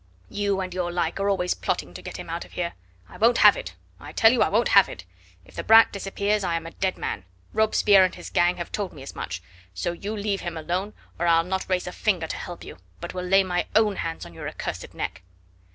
[0.31, 2.73] "You and your like are always plotting to get him out of here.
[3.07, 3.75] I won't have it.
[3.99, 5.05] I tell you I won't have it.
[5.45, 7.23] If the brat disappears I am a dead man.
[7.53, 9.43] Robespierre and his gang have told me as much.
[9.75, 13.13] So you leave him alone, or I'll not raise a finger to help you, but
[13.13, 15.21] will lay my own hands on your accursed neck."